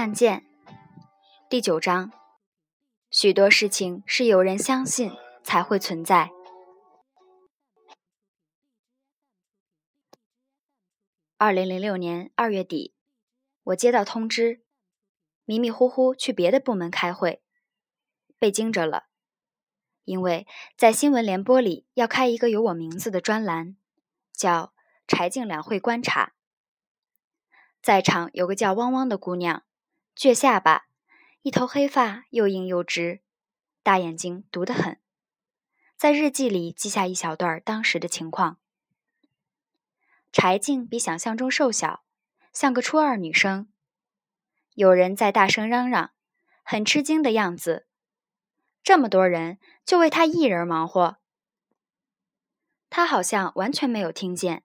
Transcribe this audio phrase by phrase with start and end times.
[0.00, 0.46] 看见
[1.50, 2.10] 第九章，
[3.10, 5.12] 许多事情是有人相信
[5.44, 6.30] 才会存在。
[11.36, 12.94] 二零零六年二月底，
[13.62, 14.64] 我接到通知，
[15.44, 17.42] 迷迷糊糊去别的部门开会，
[18.38, 19.04] 被惊着了，
[20.04, 20.46] 因为
[20.78, 23.76] 在新闻联播里要开一个有我名字的专栏，
[24.32, 24.72] 叫
[25.06, 26.32] “柴静两会观察”。
[27.82, 29.62] 在场有个叫汪汪的姑娘。
[30.20, 30.84] 倔下巴，
[31.40, 33.22] 一头黑发又硬又直，
[33.82, 35.00] 大眼睛毒得很。
[35.96, 38.58] 在日记里记下一小段当时的情况：
[40.30, 42.04] 柴静比想象中瘦小，
[42.52, 43.70] 像个初二女生。
[44.74, 46.10] 有人在大声嚷嚷，
[46.62, 47.86] 很吃惊的样子。
[48.82, 51.16] 这么多人就为她一人忙活，
[52.90, 54.64] 她好像完全没有听见。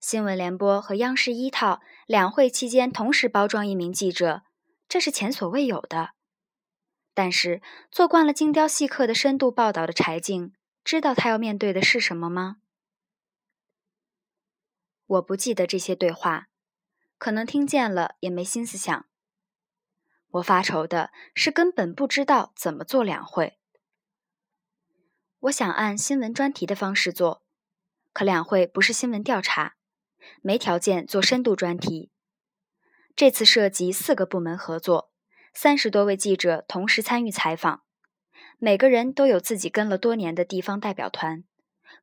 [0.00, 4.44] 新闻联播和央视一套两会期间同时包装一名记者。
[4.88, 6.10] 这是前所未有的，
[7.12, 12.58] 但是做惯了精雕细刻的深度报道的柴静，知道他要面对的是什么吗？
[15.06, 16.48] 我不记得这些对话，
[17.18, 19.06] 可能听见了也没心思想。
[20.32, 23.58] 我发愁的是根本不知道怎么做两会。
[25.40, 27.44] 我想按新闻专题的方式做，
[28.12, 29.76] 可两会不是新闻调查，
[30.42, 32.10] 没条件做深度专题。
[33.16, 35.10] 这次涉及四个部门合作，
[35.54, 37.82] 三十多位记者同时参与采访，
[38.58, 41.42] 每个人都有自己跟了多年的地方代表团，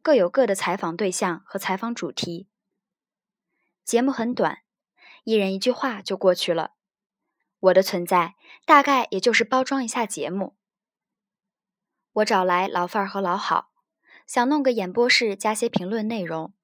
[0.01, 2.47] 各有各的采访对象和采访主题。
[3.85, 4.63] 节目很短，
[5.23, 6.71] 一人一句话就过去了。
[7.59, 8.33] 我的存在
[8.65, 10.57] 大概也就是包装一下节目。
[12.13, 13.69] 我找来老范儿和老好，
[14.25, 16.55] 想弄个演播室加些评论内容，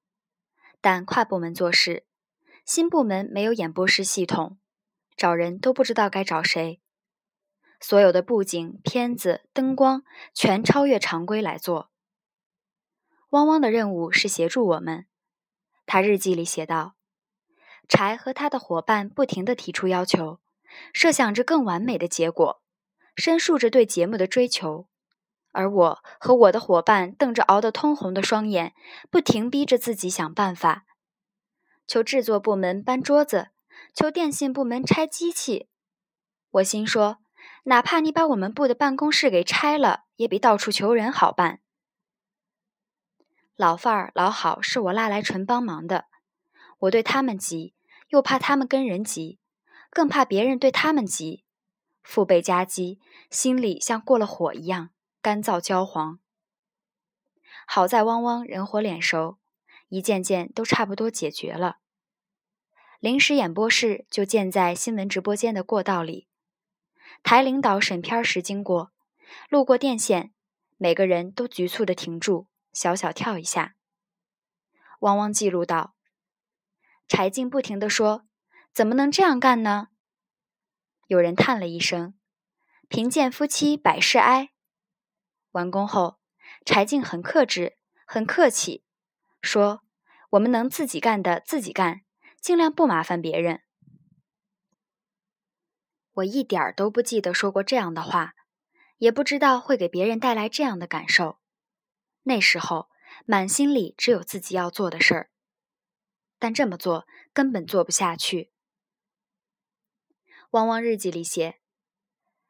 [0.80, 2.04] 但跨部门做事。
[2.64, 4.58] 新部门没有演播室系统，
[5.16, 6.80] 找人都不知道该找谁。
[7.80, 10.02] 所有的布景、片子、灯光
[10.34, 11.90] 全超越常规来做。
[13.30, 15.06] 汪汪的任务是协助我们。
[15.86, 16.94] 他日记里写道
[17.88, 20.40] ：“柴和他的伙伴不停地提出要求，
[20.92, 22.62] 设想着更完美的结果，
[23.16, 24.88] 申述着对节目的追求。
[25.52, 28.74] 而我和我的伙伴瞪着熬得通红的双眼，
[29.10, 30.84] 不停逼着自己想办法。”
[31.90, 33.48] 求制作部门搬桌子，
[33.92, 35.68] 求电信部门拆机器。
[36.52, 37.18] 我心说，
[37.64, 41.58] 哪怕你把我们部的办公室给拆了，也比到处求人好办。
[43.56, 46.04] 老范儿老好是我拉来纯帮忙的，
[46.78, 47.74] 我对他们急，
[48.10, 49.40] 又怕他们跟人急，
[49.90, 51.42] 更怕别人对他们急，
[52.04, 54.90] 腹背夹击，心里像过了火一样
[55.20, 56.20] 干燥焦黄。
[57.66, 59.39] 好在汪汪人活脸熟。
[59.90, 61.76] 一件件都差不多解决了。
[62.98, 66.28] 临时演播室就建在新闻直播间的过道里。
[67.22, 68.92] 台领导审片时经过，
[69.48, 70.32] 路过电线，
[70.78, 73.74] 每个人都局促地停住，小小跳一下。
[75.00, 75.94] 汪汪记录道
[77.08, 78.26] ：“柴静不停地说，
[78.72, 79.88] 怎么能这样干呢？”
[81.08, 82.14] 有人叹了一声
[82.88, 84.50] ：“贫贱夫妻百事哀。”
[85.52, 86.20] 完工后，
[86.64, 88.84] 柴静很克制，很客气。
[89.42, 89.82] 说
[90.30, 92.02] ：“我们能自己干的自己干，
[92.40, 93.62] 尽量不麻烦别人。”
[96.14, 98.34] 我一点儿都不记得说过这样的话，
[98.98, 101.38] 也不知道会给别人带来这样的感受。
[102.24, 102.90] 那时候
[103.24, 105.30] 满心里只有自己要做的事儿，
[106.38, 108.52] 但这么做根本做不下去。
[110.50, 111.60] 汪汪日记里写：“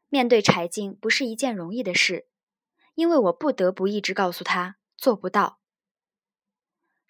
[0.09, 2.29] 面对柴静不是一件容易的事，
[2.95, 5.60] 因为我不得不一直告诉他做不到。”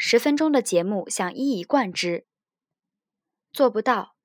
[0.02, 2.24] 十分钟的节目想一以贯之，
[3.52, 4.16] 做不到，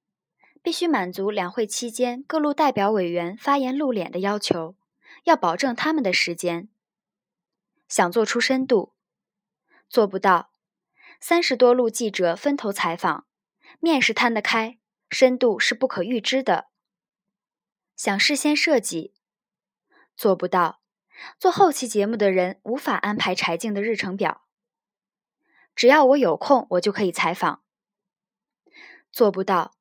[0.64, 4.78] 必须满足两会期间各路代表委员发言露脸的要求，
[5.26, 6.70] 要保证他们的时间。
[7.90, 8.94] 想做出深度，
[9.90, 10.54] 做不到，
[11.20, 13.28] 三十多路记者分头采访，
[13.82, 14.80] 面是摊得开，
[15.10, 16.70] 深度是不可预知的。
[17.98, 19.14] 想事先设计，
[20.16, 20.80] 做不到，
[21.38, 24.45] 做后期节目的人无法安排柴静的日程表。
[25.76, 27.62] 只要我有空，我就可以采访。
[29.12, 29.76] 做不到，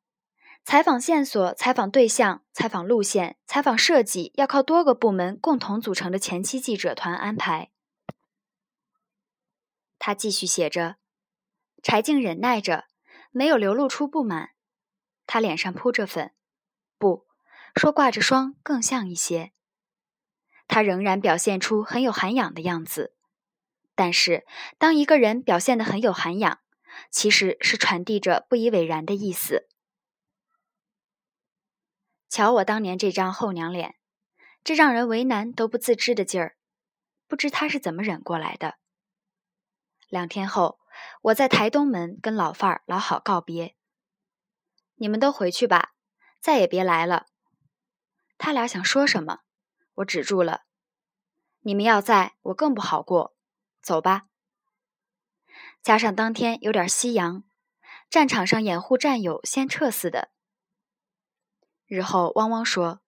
[0.64, 7.70] 采访线索、采访对象、采访路线、采访设计，要靠多个部门共同组成的前期记者团安排。
[9.99, 10.96] 他继续写着，
[11.82, 12.85] 柴静忍耐着，
[13.31, 14.50] 没有流露出不满。
[15.26, 16.35] 他脸上铺着粉，
[16.99, 17.26] 不
[17.75, 19.52] 说挂着霜更像一些。
[20.69, 23.13] 他仍然表现出很有涵养的样子。
[23.94, 24.44] 但是，
[24.79, 26.61] 当一个人表现得很有涵养，
[27.11, 29.69] 其实是传递着不以为然的意思。
[32.29, 33.94] 瞧我当年这张后娘脸，
[34.64, 36.56] 这让人为难都不自知的劲儿，
[37.29, 38.76] 不知他是怎么忍过来的。
[40.08, 40.81] 两天后，
[41.23, 43.76] 我在台东门跟老范儿老好告别。
[44.97, 45.93] 你们都回去吧，
[46.40, 47.26] 再也别来了。
[48.38, 49.40] 他俩想说什么，
[49.94, 50.62] 我止住了。
[51.61, 53.34] 你们要在，我更不好过。
[53.85, 54.27] 走吧。
[55.83, 57.45] 加上当天有点夕阳，
[58.09, 60.31] 战场上掩护战友先撤似的。
[61.87, 63.03] 日后汪汪说：“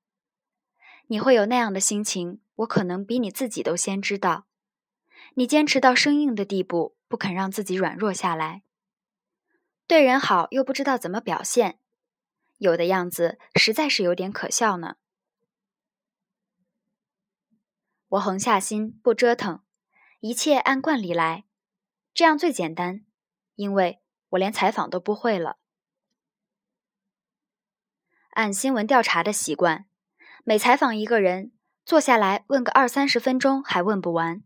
[1.09, 4.47] 你会有那样的心情，我可能比你自己都先知道。
[5.35, 8.63] 你坚持到生硬的地步，不肯让自己软弱下来。”
[9.89, 11.79] 对人好又不知道怎么表现，
[12.59, 14.97] 有的样子实在是有点可笑呢。
[18.09, 19.63] 我横下心不折腾，
[20.27, 21.45] 一切按惯例来，
[22.13, 23.05] 这样最简单，
[23.55, 25.59] 因为我连采访都不会了。
[28.31, 29.87] 按新闻调查的习惯，
[30.43, 31.53] 每采访一个人，
[31.85, 34.43] 坐下来问个二三十分钟还问不完。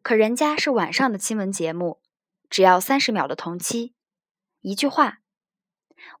[0.00, 2.00] 可人家是晚上的新闻节目，
[2.48, 3.94] 只要三十秒的同期。
[4.62, 5.20] 一句话，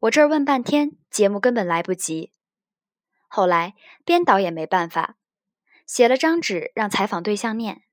[0.00, 2.34] 我这儿问半天，节目根本来不及。
[3.28, 3.74] 后来
[4.04, 5.16] 编导也没办法，
[5.86, 7.84] 写了张纸让采访对象念，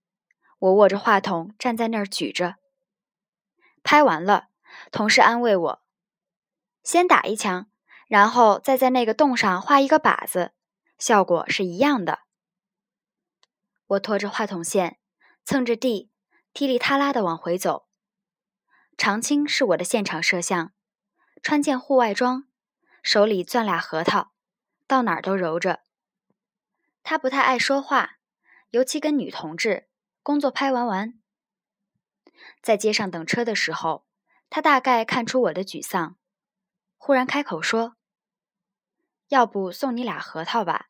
[0.58, 2.56] 我握着话筒站在那儿举着。
[3.84, 4.48] 拍完了，
[4.92, 5.84] 同事安慰我
[6.84, 7.70] ：“先打一枪，
[8.08, 10.54] 然后再在那个洞上画一个靶子，
[10.98, 12.22] 效果是一样的。”
[13.88, 14.98] 我拖着话筒线，
[15.44, 16.12] 蹭着地，
[16.54, 17.88] 踢里踏拉的往回走。
[18.98, 20.74] 长青是我的现场摄像，
[21.44, 22.48] 穿件户外装，
[23.04, 24.32] 手里攥俩核桃，
[24.88, 25.82] 到哪儿都揉着。
[27.04, 28.18] 他不太爱说话，
[28.70, 29.88] 尤其跟女同志。
[30.26, 31.22] 工作拍完完，
[32.60, 34.08] 在街上等车的时候，
[34.50, 36.18] 他大概看出我的沮丧，
[36.98, 37.96] 忽然开口说
[39.30, 40.88] ：“要不送你俩核桃吧，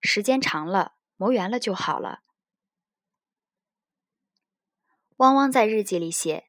[0.00, 2.22] 时间长了磨圆了就好了。”
[5.18, 6.48] 汪汪在日记里写。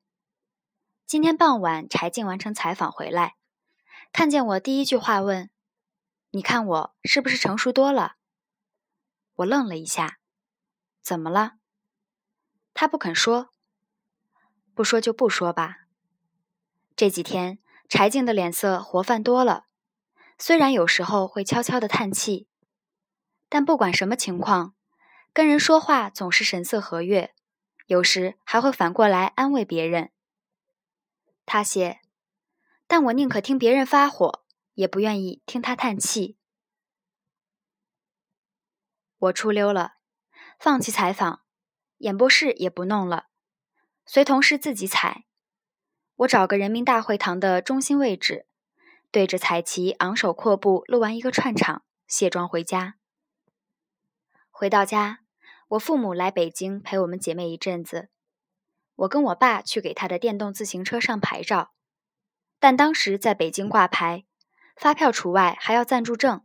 [1.07, 3.37] 今天傍晚，柴静完成采访回来，
[4.11, 5.49] 看见我，第一句话问
[6.29, 8.17] ：“你看我是不是成熟多了？”
[9.37, 10.19] 我愣了一下，
[11.01, 11.57] 怎么了？
[12.73, 13.49] 他不肯说，
[14.73, 15.87] 不说就不说吧。
[16.95, 19.67] 这几天，柴静的脸色活泛多了，
[20.37, 22.47] 虽然有时候会悄悄的叹气，
[23.49, 24.75] 但不管什么情况，
[25.31, 27.35] 跟人说话总是神色和悦，
[27.85, 30.11] 有时还会反过来安慰别人。
[31.45, 32.01] 他写，
[32.87, 34.43] 但我宁可听别人发火，
[34.73, 36.37] 也不愿意听他叹气。
[39.17, 39.97] 我出溜了，
[40.59, 41.42] 放弃采访，
[42.03, 43.27] 演播室也不弄了，
[44.05, 45.23] 随同事自己采。
[46.17, 48.45] 我找个人民大会堂的中心位置，
[49.09, 52.95] 对着彩旗昂首阔步录完一个串场，卸妆回家。
[54.51, 55.19] 回到家，
[55.69, 58.09] 我父母来北京陪我们姐妹一阵子。
[58.95, 61.71] 我跟我爸去给他的电动自行车上牌照，
[62.59, 64.25] 但当时在北京挂牌，
[64.75, 66.41] 发票除外，还要暂住证。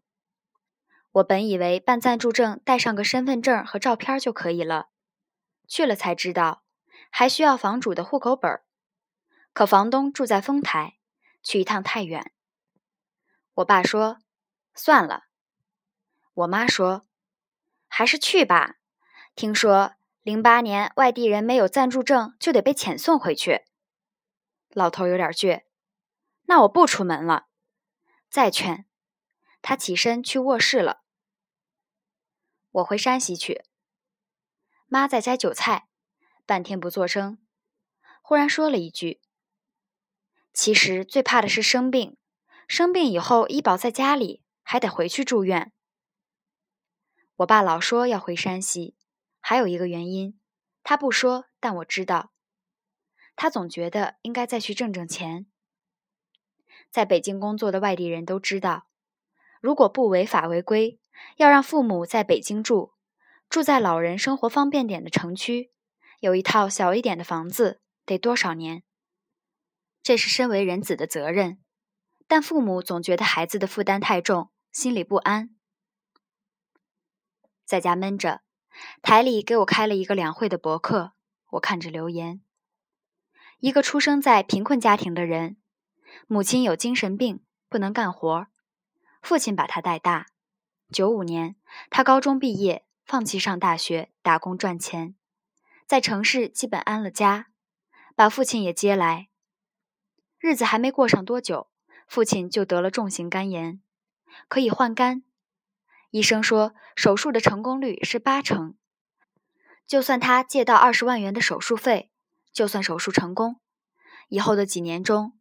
[1.10, 4.90] 我本以为办暂住证带上个身份证和照片就可以了，
[5.69, 6.65] 去了才知道
[7.11, 8.61] 还需要房主的户口本
[9.53, 10.98] 可房东住在丰台，
[11.43, 12.32] 去一趟太远。
[13.55, 14.19] 我爸说
[14.75, 15.27] ：“算了。”
[16.34, 17.06] 我妈说
[17.87, 18.79] ：“还是去吧，
[19.37, 23.65] 听说。”零八年，外地人没有暂住证就得被遣送回去。
[24.69, 25.63] 老头有点倔，
[26.43, 27.46] 那我不出门了。
[28.29, 28.84] 再劝，
[29.63, 31.01] 他起身去卧室了。
[32.72, 33.65] 我回山西去。
[34.88, 35.86] 妈在摘韭菜，
[36.46, 37.38] 半天不作声，
[38.22, 39.20] 忽然说了一句
[40.54, 42.16] ：“其实最怕的是生病，
[42.66, 45.72] 生病以后医保在家里，还得回去住院。”
[47.36, 48.96] 我爸老说要回山西。
[49.40, 50.38] 还有一个原因，
[50.82, 52.32] 他不说，但我知道。
[53.36, 55.46] 他总觉得应该再去挣挣钱。
[56.90, 58.88] 在北京工作的外地人都知道，
[59.60, 60.98] 如果不违法违规，
[61.36, 62.92] 要让父母在北京住，
[63.48, 65.72] 住在老人生活方便点的城区，
[66.20, 68.82] 有一套小一点的房子，得多少年？
[70.02, 71.58] 这是身为人子的责任，
[72.26, 75.56] 但父母总觉得孩子的负担太重，心里不安，
[77.64, 78.43] 在家闷着。
[79.02, 81.12] 台里给我开了一个两会的博客，
[81.52, 82.43] 我看着留言。
[83.58, 85.56] 一个出生在贫困家庭的人，
[86.26, 88.46] 母亲有精神病，不能干活，
[89.20, 90.26] 父亲把他带大。
[90.93, 91.56] 九五年，
[91.90, 95.15] 他高中毕业，放弃上大学，打工赚钱，
[95.86, 97.46] 在城市基本安了家，
[98.15, 99.31] 把父亲也接来。
[100.38, 101.70] 日子还没过上多久，
[102.06, 103.81] 父亲就得了重型肝炎，
[104.46, 105.22] 可以换肝。
[106.10, 108.77] 医生说手术的成功率是八成。
[109.86, 112.10] 就算他借到二十万元的手术费，
[112.53, 113.58] 就算手术成功，
[114.29, 115.32] 以后的几年中，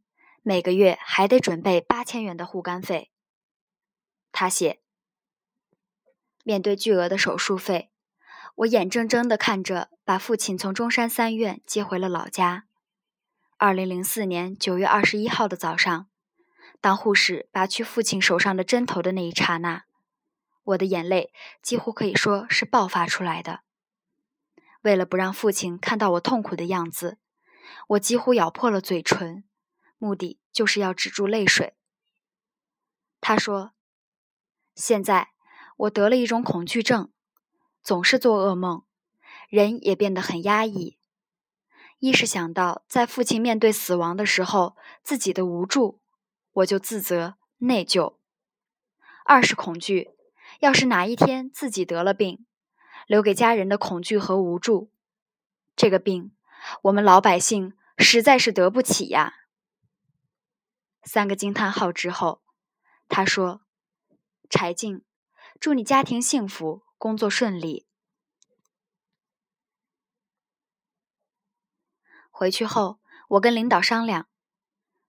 [0.41, 3.11] 每个月还得准备八千元的护肝费。
[4.31, 4.79] 他写：
[6.47, 7.91] 面对巨额的手术费，
[8.55, 12.67] 我眼睁睁地看着把父亲从中山三院接回了老家。
[13.57, 16.07] 二零零四年九月二十一号的早上，
[16.79, 19.83] 当护士拔去父亲手上的针头的那一刹那，
[20.63, 23.63] 我的眼泪几乎可以说是爆发出来的。
[24.83, 27.17] 为了不让父亲看到我痛苦的样子，
[27.89, 29.43] 我几乎咬破了嘴唇，
[29.97, 31.75] 目的就是要止住泪水。
[33.19, 33.73] 他说
[34.73, 35.31] ：“现在
[35.77, 37.11] 我得了一种恐惧症，
[37.81, 38.83] 总是做噩梦，
[39.49, 40.97] 人也变得很压抑。
[41.99, 46.01] 一是想到在父亲面对死亡的时候自己的无助，
[46.53, 48.17] 我就自责内疚；
[49.25, 50.11] 二是恐惧，
[50.59, 52.43] 要是哪一天自己得了病。”
[53.07, 54.91] 留给家人的恐惧和无助，
[55.77, 56.33] 这个病，
[56.81, 59.33] 我们老百姓实在是得不起呀。
[61.03, 62.41] 三个惊叹号之后，
[63.07, 63.61] 他说
[64.49, 65.05] ：“柴静，
[65.59, 67.87] 祝你家庭幸福，工作顺利。”
[72.29, 72.99] 回去后，
[73.29, 74.27] 我跟领导商量，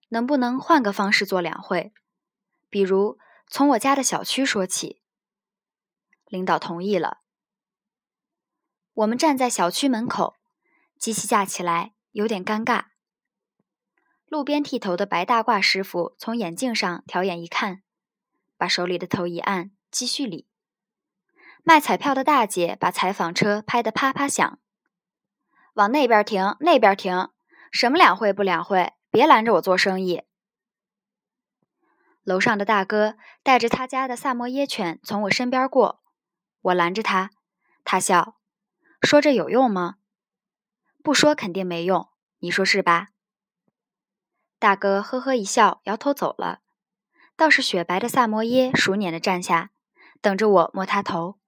[0.08, 1.92] 能不能换个方式做两会，
[2.70, 5.02] 比如从我家的小区说起。
[6.24, 7.20] 领导同意了。
[8.94, 10.36] 我们站在小区门口，
[10.98, 12.86] 机器架起来有点尴尬。
[14.26, 17.82] 路边剃头的白大褂师傅从眼镜上调眼一看，
[18.56, 20.46] 把手里的头一按，继续理。
[21.62, 24.58] 卖彩票的大姐把采访车拍得啪啪响，
[25.74, 27.30] 往那边停，那边停，
[27.70, 30.22] 什么两会不两会，别拦着我做生意。
[32.22, 36.02] 楼上的大哥带着他家的萨摩耶犬从我身边过，
[36.60, 37.30] 我拦着他，
[37.84, 38.38] 他笑。
[39.00, 39.96] 说这有用吗？
[41.02, 42.08] 不说肯定没用，
[42.40, 43.08] 你说是吧？
[44.58, 46.60] 大哥呵呵一笑，摇头走了。
[47.36, 49.70] 倒是雪白的萨摩耶熟稔的站下，
[50.20, 51.38] 等着我摸他头。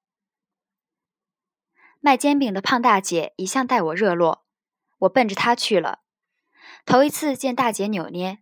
[2.00, 4.44] 卖煎饼的胖大姐一向待我热络，
[5.00, 6.00] 我奔着她去了。
[6.86, 8.38] 头一次见大姐扭捏。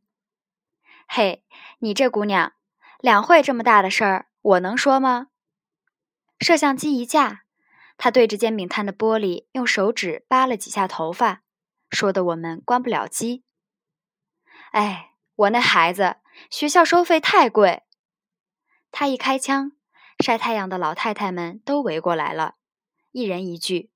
[1.08, 1.44] 嘿，
[1.78, 2.52] 你这姑娘，
[3.00, 5.28] 两会这么大的事儿，我能说吗？
[6.38, 7.44] 摄像机一架。
[7.96, 11.42] 他对着煎饼摊的玻璃用手指扒了几下头发，
[11.90, 13.42] 说的我们关不了机。
[14.70, 16.18] 哎，我那孩子
[16.48, 17.82] 学校收费太贵。
[18.92, 19.72] 他一开枪，
[20.18, 22.56] 晒太阳的老太太们都围过来了，
[23.12, 23.90] 一人一句，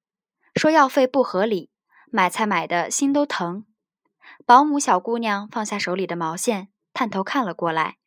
[0.54, 1.70] 说药费不合理，
[2.10, 3.66] 买菜买的心都疼。
[4.46, 7.98] 保姆小姑娘放下手里的毛线，探头看了过来。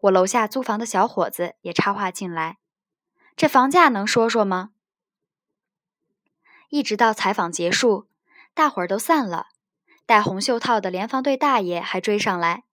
[0.00, 2.58] 我楼下租房的小伙子也插话进来
[3.36, 4.70] ：“这房价能说说吗？”
[6.70, 8.08] 一直到采访结束，
[8.54, 9.48] 大伙儿都散了，
[10.06, 12.64] 戴红袖套的联防队大爷还追上来，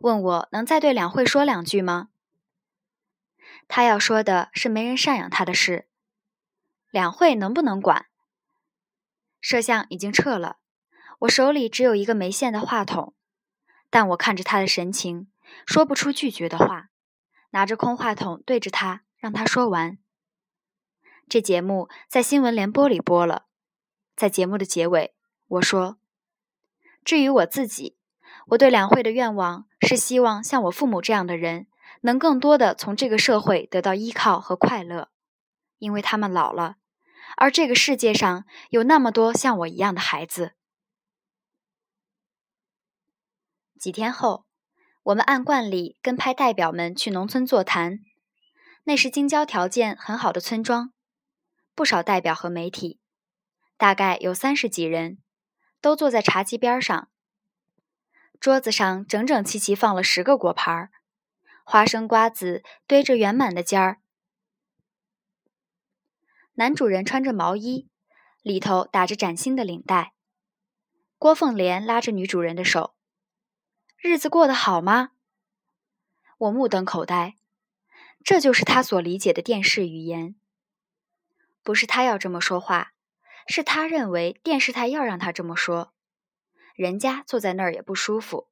[0.00, 2.08] 问我能再对两会说两句吗？
[3.68, 5.86] 他要说的是没人赡养他的事，
[6.90, 8.06] 两会能不能管？
[9.40, 10.58] 摄像已经撤了，
[11.20, 13.14] 我手里只有一个没线的话筒，
[13.90, 15.28] 但我看着他的神情，
[15.66, 16.90] 说不出拒绝的话，
[17.50, 19.98] 拿着空话筒对着他，让他说完。
[21.28, 23.46] 这节目在新闻联播里播了，
[24.14, 25.14] 在节目的结尾，
[25.48, 25.98] 我说
[27.04, 27.96] ：“至于我自己，
[28.48, 31.66] 我对两会的愿望是希望像我父母这样的人，
[32.04, 35.08] 能更多的从这个社会得到依靠和快乐，
[35.78, 36.76] 因为他们老了，
[37.38, 40.52] 而这个世界上有那么多像我一样的孩子。”
[43.80, 44.44] 几天后，
[45.04, 48.00] 我们按惯例跟派代表们去农村座谈，
[48.84, 50.92] 那是京郊条件很好的村庄。
[51.74, 53.00] 不少代表和媒体，
[53.78, 55.18] 大概有三十几人，
[55.80, 57.08] 都坐在茶几边上。
[58.38, 60.90] 桌子上整整齐齐放了十个果盘
[61.64, 64.00] 花生、瓜子堆着圆满的尖儿。
[66.54, 67.88] 男主人穿着毛衣，
[68.42, 70.12] 里头打着崭新的领带。
[71.18, 72.94] 郭凤莲拉着女主人的手
[73.96, 75.12] ：“日子过得好吗？”
[76.38, 77.36] 我目瞪口呆，
[78.22, 80.36] 这就是他所理解的电视语言。
[81.62, 82.92] 不是他要这么说话，
[83.48, 85.94] 是他认为电视台要让他这么说。
[86.74, 88.48] 人家坐在那儿也不舒服。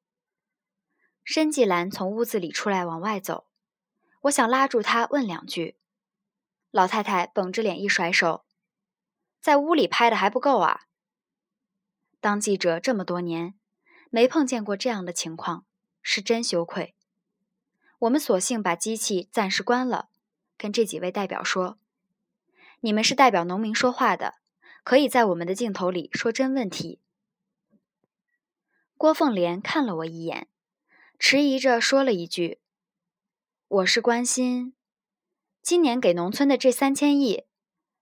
[1.25, 3.47] 申纪兰从屋子里出来往外走，
[4.23, 5.77] 我想拉住她问两句。
[6.71, 8.45] 老太太绷着脸一甩手，
[9.41, 10.87] 在屋里拍的还不够啊！
[12.21, 13.55] 当记者这么多年，
[14.11, 15.67] 没碰见过这样的情况，
[16.01, 16.95] 是真羞愧。
[17.99, 20.09] 我们索性把机器暂时关了，
[20.57, 21.79] 跟这几位代表说
[22.81, 24.37] ：“你们是代表农民说话的，
[24.83, 27.01] 可以在我们的镜头里说真问题。”
[28.97, 30.49] 郭凤莲看了我一眼，
[31.25, 32.59] 迟疑着说了一句
[33.69, 34.75] ：“我是关心
[35.63, 37.45] 今年给农村的这三千亿，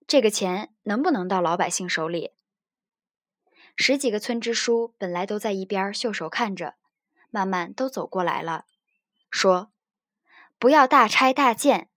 [0.07, 2.33] 这个钱能不能到老百姓手里？”
[3.77, 6.77] 十几个村支书本来都在一边袖手看着，
[7.29, 8.65] 慢慢都走过来了，
[9.31, 9.71] 说。
[10.59, 11.91] 不要大拆大建，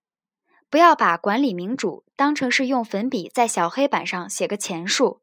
[0.68, 5.22] 不要把管理民主当成是用粉笔在小黑板上写个钱数。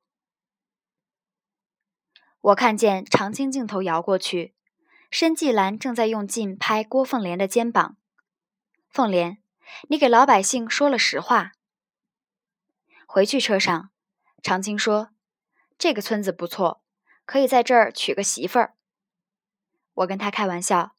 [2.42, 4.56] 我看见长青镜头摇过去，
[5.12, 7.98] 申纪兰正在用劲拍郭凤莲的肩膀。
[8.90, 9.40] 凤莲，
[9.90, 11.52] 你给老百姓说了实话。
[13.06, 13.92] 回去车上，
[14.42, 15.10] 长青说
[15.78, 16.82] ：“这个村子不错，
[17.26, 18.76] 可以在这儿娶个媳妇儿。”
[19.96, 20.96] 我跟他开玩笑。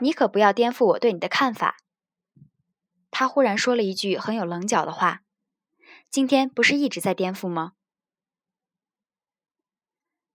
[0.00, 1.78] 你可不要颠覆我对你的看法。
[3.10, 5.22] 他忽然说了一句很有棱角的话
[6.10, 7.72] ：“今天不是一直在颠覆吗？”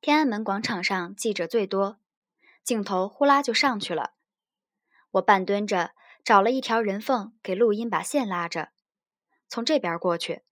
[0.01, 1.99] 天安门广场上记者最多，
[2.67, 4.11] 镜头呼啦就上去了。
[5.11, 8.73] 我半蹲着，找了一条人缝给录音把线拉着，
[9.47, 10.43] 从这边过去。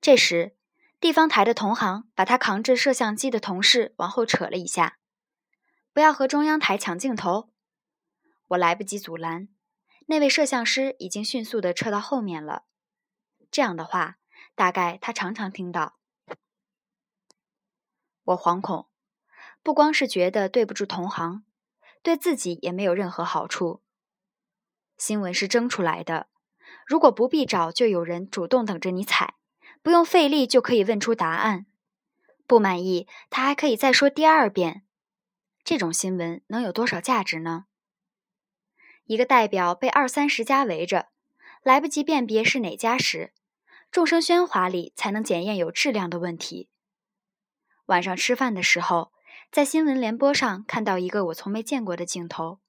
[0.00, 0.56] 这时，
[0.98, 4.98] 地方台的同行把他扛着摄像机的同事往后扯了一下
[5.94, 7.52] ：“不要和中央台抢镜头。”
[8.48, 9.48] 我来不及阻拦，
[10.06, 12.64] 那位摄像师已经迅速地撤到后面了。
[13.52, 14.18] 这样的话，
[14.56, 16.00] 大概他常常听到。
[18.24, 18.88] 我惶恐，
[19.68, 21.44] 不光是觉得对不住同行，
[22.02, 23.82] 对自己也没有任何好处。
[24.96, 26.28] 新闻是争出来的，
[26.86, 29.34] 如果不必找，就有人主动等着你踩，
[29.82, 31.66] 不用费力就可以问出答案。
[32.46, 34.86] 不满意，他还可以再说第二遍。
[35.62, 37.66] 这种新闻能有多少价值呢？
[39.04, 41.08] 一个代表被二三十家围着，
[41.62, 43.34] 来不及辨别是哪家时，
[43.90, 46.70] 众声喧哗里才能检验有质量的问题。
[47.84, 49.12] 晚上吃饭的时候，
[49.50, 52.60] 在新闻联播上看到一个我从没见过的镜头：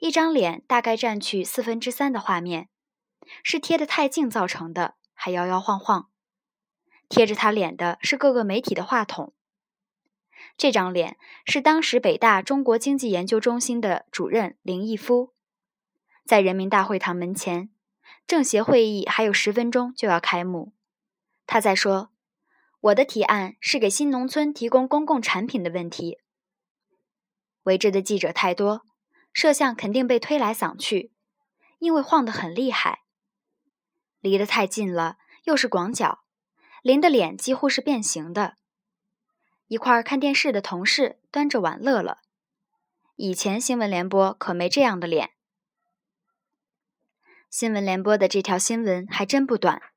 [0.00, 2.68] 一张脸大概占去四分之三的画面，
[3.44, 6.10] 是贴得太近造成的，还摇摇晃晃。
[7.08, 9.32] 贴着他脸的是各个媒体的话筒。
[10.56, 15.32] 这张脸是当时北大中国经济研究中心的主任林毅夫。
[16.24, 17.70] 在人民大会堂门前，
[18.26, 20.72] 政协会议还有十分钟就要开幕。
[21.46, 22.10] 他在说
[22.84, 26.18] ：“我的提案是给新农村提供公共产品的问题。”
[27.64, 28.82] 围着的记者太多，
[29.32, 31.10] 摄像肯定被推来搡去，
[31.78, 33.00] 因为晃得很厉害。
[34.20, 36.24] 离得太近了，又是广角，
[36.82, 38.56] 林的脸几乎是变形的。
[39.66, 42.18] 一块看电视的同事端着碗乐了。
[43.16, 45.30] 以前新闻联播可没这样的脸。
[47.48, 49.93] 新闻联播的这条新闻还真不短。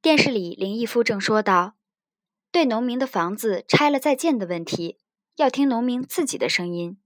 [0.00, 1.74] 电视里，林毅夫正说道
[2.52, 5.00] ：“对农民的房子拆了再建的问题，
[5.34, 7.00] 要听农民自己的声音。”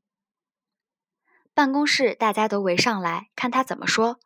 [1.54, 4.20] 办公室大家都围上来看他怎么说，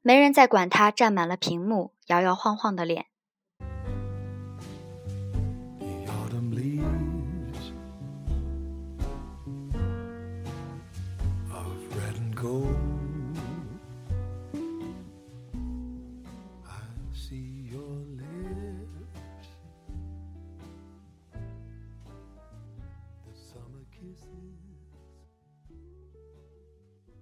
[0.00, 3.08] 没人再管他占满了屏幕、摇摇晃晃的脸。